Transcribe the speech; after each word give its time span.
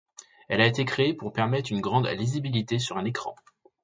Elle 0.49 0.61
a 0.61 0.65
été 0.65 0.83
créée 0.83 1.13
pour 1.13 1.31
permettre 1.31 1.71
une 1.71 1.79
grande 1.79 2.07
lisibilité 2.07 2.79
sur 2.79 2.97
un 2.97 3.05
écran. 3.05 3.35